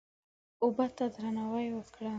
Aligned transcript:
اوبه 0.63 0.85
ته 0.97 1.05
درناوی 1.15 1.67
وکړه. 1.73 2.09